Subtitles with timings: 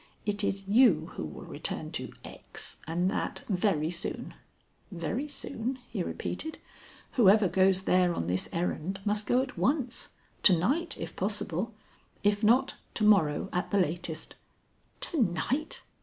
[0.25, 4.33] It is you who will return to X., and that, very soon."
[4.91, 6.57] "Very soon?" he repeated.
[7.17, 10.09] "Whoever goes there on this errand must go at once;
[10.41, 11.75] to night, if possible;
[12.23, 14.33] if not, to morrow at the latest."
[15.01, 15.83] "To night!